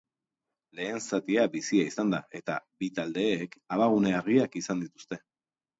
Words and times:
Lehen 0.79 0.97
zatia 1.01 1.43
bizia 1.57 1.85
izan 1.91 2.15
da, 2.15 2.23
eta 2.41 2.57
bi 2.81 2.91
taldeek 2.97 3.55
abagune 3.79 4.19
argiak 4.23 4.63
izan 4.65 4.85
dituzte. 4.89 5.25